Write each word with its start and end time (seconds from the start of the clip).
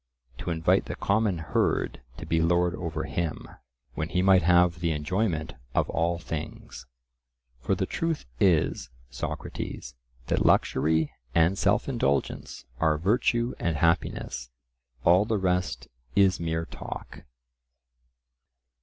To 0.39 0.49
invite 0.49 0.85
the 0.85 0.95
common 0.95 1.37
herd 1.37 2.01
to 2.17 2.25
be 2.25 2.41
lord 2.41 2.73
over 2.73 3.03
him, 3.03 3.47
when 3.93 4.09
he 4.09 4.23
might 4.23 4.41
have 4.41 4.79
the 4.79 4.93
enjoyment 4.93 5.53
of 5.75 5.91
all 5.91 6.17
things! 6.17 6.87
For 7.59 7.75
the 7.75 7.85
truth 7.85 8.25
is, 8.39 8.89
Socrates, 9.11 9.93
that 10.25 10.43
luxury 10.43 11.11
and 11.35 11.55
self 11.55 11.87
indulgence 11.87 12.65
are 12.79 12.97
virtue 12.97 13.53
and 13.59 13.75
happiness; 13.77 14.49
all 15.05 15.23
the 15.23 15.37
rest 15.37 15.87
is 16.15 16.39
mere 16.39 16.65
talk." 16.65 17.23